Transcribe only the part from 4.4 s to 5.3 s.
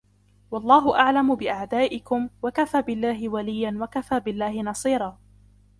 نصيرا